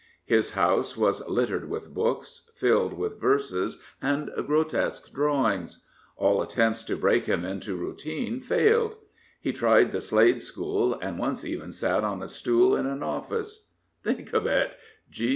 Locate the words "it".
14.47-14.71